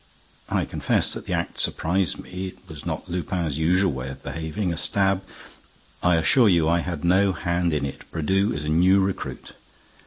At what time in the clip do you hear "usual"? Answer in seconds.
3.59-3.91